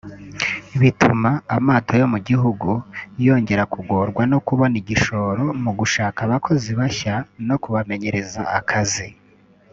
[0.81, 2.69] bituma amato yo mu gihugu
[3.25, 7.15] yongera kugorwa no kubona igishoro mu gushaka abakozi bashya
[7.47, 9.07] no kubamenyereza akazi